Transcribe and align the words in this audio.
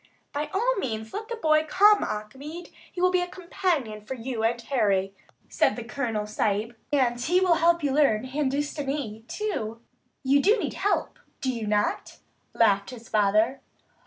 "By 0.33 0.49
all 0.51 0.77
means 0.77 1.13
let 1.13 1.27
the 1.27 1.35
boy 1.35 1.63
come, 1.67 2.03
Achmed. 2.03 2.71
He 2.91 2.99
will 2.99 3.11
be 3.11 3.21
a 3.21 3.27
companion 3.27 4.01
for 4.01 4.15
you, 4.15 4.41
Harry," 4.41 5.13
said 5.47 5.75
the 5.75 5.83
Colonel 5.83 6.25
Sahib. 6.25 6.75
"And 6.91 7.19
he 7.21 7.39
will 7.39 7.53
help 7.53 7.83
you 7.83 7.91
learn 7.93 8.23
Hindustanee, 8.23 9.25
too. 9.27 9.79
You 10.23 10.39
need 10.41 10.73
help, 10.73 11.19
do 11.39 11.53
you 11.53 11.67
not?" 11.67 12.17
laughed 12.55 12.89
his 12.89 13.09
father. 13.09 13.61